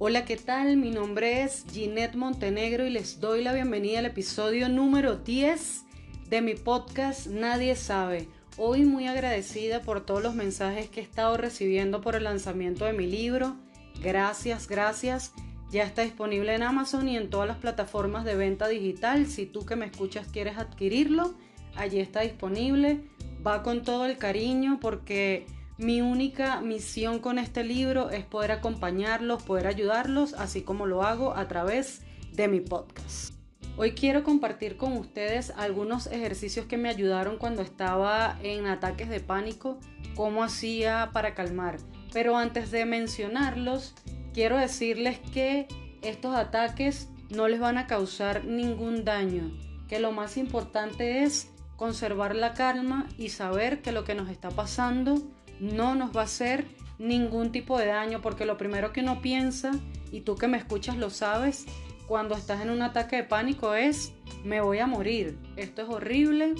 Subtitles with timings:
[0.00, 0.76] Hola, ¿qué tal?
[0.76, 5.82] Mi nombre es Ginette Montenegro y les doy la bienvenida al episodio número 10
[6.30, 8.28] de mi podcast Nadie sabe.
[8.58, 12.92] Hoy muy agradecida por todos los mensajes que he estado recibiendo por el lanzamiento de
[12.92, 13.56] mi libro.
[14.00, 15.32] Gracias, gracias.
[15.72, 19.26] Ya está disponible en Amazon y en todas las plataformas de venta digital.
[19.26, 21.34] Si tú que me escuchas quieres adquirirlo,
[21.74, 23.00] allí está disponible.
[23.44, 25.44] Va con todo el cariño porque
[25.78, 31.36] mi única misión con este libro es poder acompañarlos, poder ayudarlos, así como lo hago
[31.36, 33.32] a través de mi podcast.
[33.76, 39.20] Hoy quiero compartir con ustedes algunos ejercicios que me ayudaron cuando estaba en ataques de
[39.20, 39.78] pánico,
[40.16, 41.78] cómo hacía para calmar.
[42.12, 43.94] Pero antes de mencionarlos,
[44.34, 45.68] quiero decirles que
[46.02, 52.34] estos ataques no les van a causar ningún daño, que lo más importante es conservar
[52.34, 55.22] la calma y saber que lo que nos está pasando
[55.60, 56.66] no nos va a hacer
[56.98, 59.72] ningún tipo de daño porque lo primero que uno piensa,
[60.10, 61.66] y tú que me escuchas lo sabes,
[62.06, 64.12] cuando estás en un ataque de pánico es,
[64.44, 66.54] me voy a morir, esto es horrible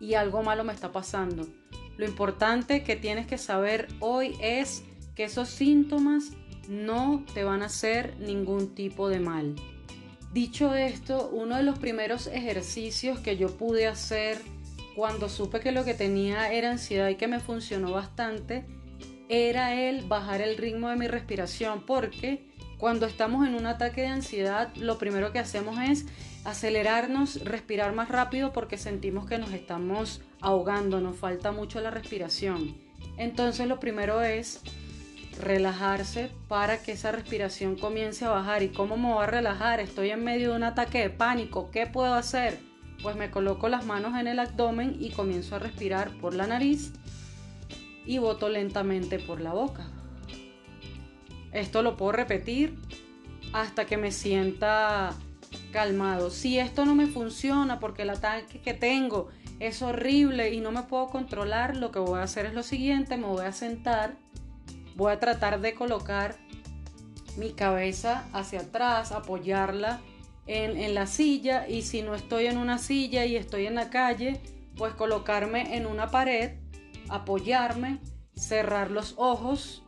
[0.00, 1.46] y algo malo me está pasando.
[1.96, 4.82] Lo importante que tienes que saber hoy es
[5.14, 6.32] que esos síntomas
[6.68, 9.54] no te van a hacer ningún tipo de mal.
[10.32, 14.38] Dicho esto, uno de los primeros ejercicios que yo pude hacer
[14.94, 18.64] cuando supe que lo que tenía era ansiedad y que me funcionó bastante,
[19.28, 22.44] era el bajar el ritmo de mi respiración, porque
[22.78, 26.06] cuando estamos en un ataque de ansiedad, lo primero que hacemos es
[26.44, 32.76] acelerarnos, respirar más rápido porque sentimos que nos estamos ahogando, nos falta mucho la respiración.
[33.16, 34.60] Entonces lo primero es
[35.40, 38.62] relajarse para que esa respiración comience a bajar.
[38.62, 39.80] ¿Y cómo me voy a relajar?
[39.80, 41.70] Estoy en medio de un ataque de pánico.
[41.70, 42.73] ¿Qué puedo hacer?
[43.02, 46.92] Pues me coloco las manos en el abdomen y comienzo a respirar por la nariz
[48.06, 49.86] y boto lentamente por la boca.
[51.52, 52.76] Esto lo puedo repetir
[53.52, 55.14] hasta que me sienta
[55.72, 56.30] calmado.
[56.30, 59.28] Si esto no me funciona porque el ataque que tengo
[59.60, 63.16] es horrible y no me puedo controlar, lo que voy a hacer es lo siguiente,
[63.16, 64.16] me voy a sentar,
[64.96, 66.36] voy a tratar de colocar
[67.36, 70.00] mi cabeza hacia atrás, apoyarla
[70.46, 74.40] en, la silla y si no estoy en una silla y estoy en la calle,
[74.76, 76.52] pues colocarme en una pared,
[77.08, 77.98] apoyarme,
[78.34, 79.82] cerrar los ojos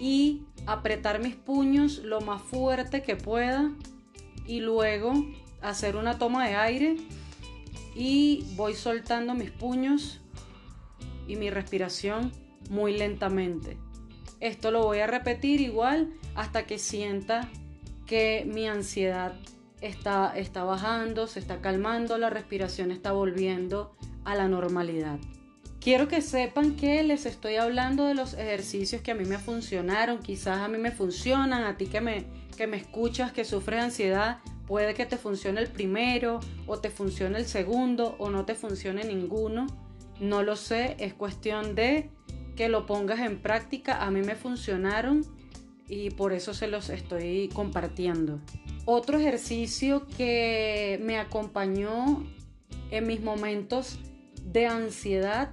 [0.00, 3.72] y apretar mis puños lo más fuerte que pueda
[4.46, 5.14] y luego
[5.62, 6.96] hacer una toma de aire
[7.94, 10.20] y voy soltando mis puños
[11.26, 12.32] y mi respiración
[12.68, 13.78] muy lentamente.
[14.40, 17.48] Esto lo voy a repetir igual hasta que sienta
[18.06, 19.34] que mi ansiedad
[19.84, 25.18] está, bajando, se está calmando, la respiración está volviendo a la normalidad.
[25.80, 30.18] Quiero que sepan que les estoy hablando de los ejercicios que a mí me funcionaron,
[30.18, 32.24] quizás a mí me funcionan, a ti que me,
[32.56, 37.38] que me escuchas, que sufres ansiedad, puede que te funcione el primero o te funcione
[37.38, 39.66] el segundo o no te funcione ninguno.
[40.20, 42.10] No lo sé, es cuestión de
[42.56, 44.02] que lo pongas en práctica.
[44.02, 45.26] A mí me funcionaron
[45.86, 48.40] y por eso se los estoy compartiendo.
[48.86, 52.22] Otro ejercicio que me acompañó
[52.90, 53.98] en mis momentos
[54.44, 55.50] de ansiedad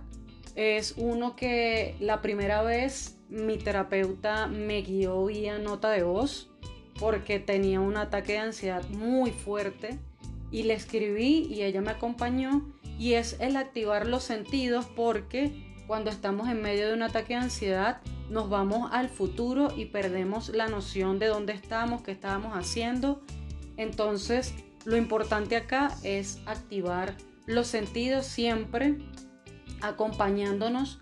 [0.55, 6.49] es uno que la primera vez mi terapeuta me guió vía nota de voz
[6.99, 9.97] porque tenía un ataque de ansiedad muy fuerte
[10.51, 12.69] y le escribí y ella me acompañó
[12.99, 17.39] y es el activar los sentidos porque cuando estamos en medio de un ataque de
[17.39, 23.21] ansiedad nos vamos al futuro y perdemos la noción de dónde estamos, qué estábamos haciendo.
[23.75, 24.53] Entonces,
[24.85, 27.15] lo importante acá es activar
[27.45, 28.97] los sentidos siempre
[29.81, 31.01] acompañándonos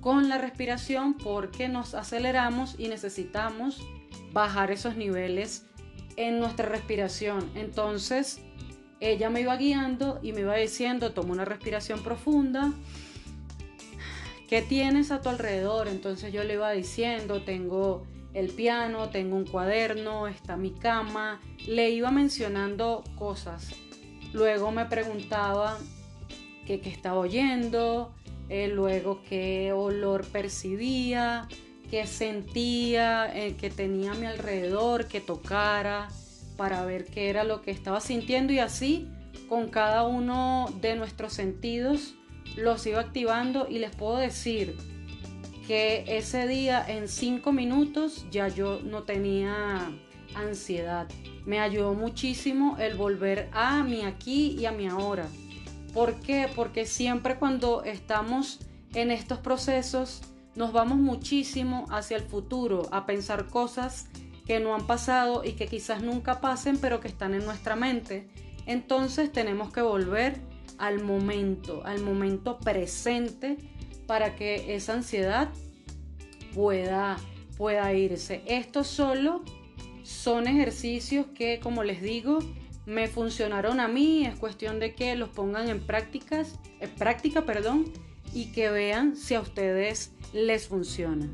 [0.00, 3.82] con la respiración porque nos aceleramos y necesitamos
[4.32, 5.66] bajar esos niveles
[6.16, 7.50] en nuestra respiración.
[7.56, 8.38] Entonces,
[9.00, 12.72] ella me iba guiando y me iba diciendo, toma una respiración profunda
[14.48, 15.88] ¿qué tienes a tu alrededor?
[15.88, 21.90] Entonces yo le iba diciendo, tengo el piano, tengo un cuaderno, está mi cama, le
[21.90, 23.70] iba mencionando cosas.
[24.32, 25.78] Luego me preguntaba
[26.66, 28.14] qué, estaba oyendo,
[28.48, 31.46] eh, luego qué olor percibía,
[31.90, 36.08] qué sentía, eh, que tenía a mi alrededor, que tocara,
[36.56, 39.08] para ver qué era lo que estaba sintiendo y así
[39.48, 42.17] con cada uno de nuestros sentidos
[42.56, 44.76] los iba activando y les puedo decir
[45.66, 49.90] que ese día en cinco minutos ya yo no tenía
[50.34, 51.08] ansiedad.
[51.44, 55.26] Me ayudó muchísimo el volver a mi aquí y a mi ahora.
[55.92, 56.48] ¿Por qué?
[56.54, 58.60] Porque siempre cuando estamos
[58.94, 60.22] en estos procesos
[60.54, 64.08] nos vamos muchísimo hacia el futuro a pensar cosas
[64.46, 68.28] que no han pasado y que quizás nunca pasen, pero que están en nuestra mente.
[68.66, 70.40] Entonces tenemos que volver
[70.78, 73.56] al momento, al momento presente
[74.06, 75.50] para que esa ansiedad
[76.54, 77.18] pueda,
[77.56, 78.42] pueda irse.
[78.46, 79.44] Esto solo
[80.02, 82.38] son ejercicios que, como les digo,
[82.86, 87.84] me funcionaron a mí, es cuestión de que los pongan en prácticas, en práctica, perdón,
[88.32, 91.28] y que vean si a ustedes les funciona.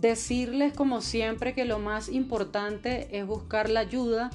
[0.00, 4.30] Decirles como siempre que lo más importante es buscar la ayuda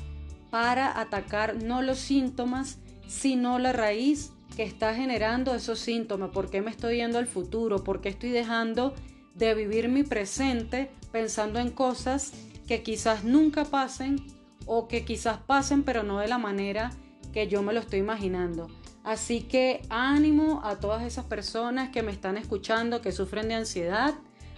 [0.51, 2.77] para atacar no los síntomas,
[3.07, 6.31] sino la raíz que está generando esos síntomas.
[6.31, 7.83] ¿Por qué me estoy yendo al futuro?
[7.83, 8.93] ¿Por qué estoy dejando
[9.35, 12.33] de vivir mi presente pensando en cosas
[12.67, 14.25] que quizás nunca pasen
[14.65, 16.91] o que quizás pasen pero no de la manera
[17.33, 18.67] que yo me lo estoy imaginando.
[19.03, 24.15] Así que ánimo a todas esas personas que me están escuchando, que sufren de ansiedad.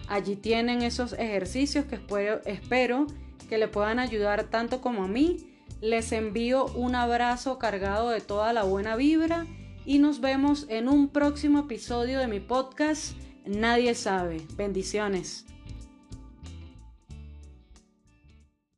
[0.07, 1.99] Allí tienen esos ejercicios que
[2.45, 3.07] espero,
[3.49, 5.37] que le puedan ayudar tanto como a mí.
[5.81, 9.45] Les envío un abrazo cargado de toda la buena vibra
[9.87, 13.17] y nos vemos en un próximo episodio de mi podcast
[13.47, 14.41] Nadie sabe.
[14.57, 15.45] Bendiciones.